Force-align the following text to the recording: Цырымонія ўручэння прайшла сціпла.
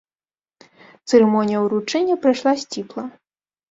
Цырымонія 1.11 1.59
ўручэння 1.69 2.15
прайшла 2.27 2.59
сціпла. 2.67 3.11